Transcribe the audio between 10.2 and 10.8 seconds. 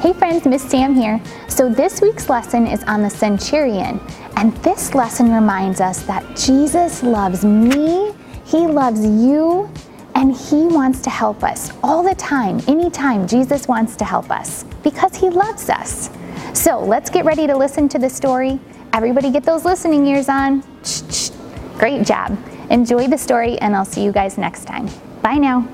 He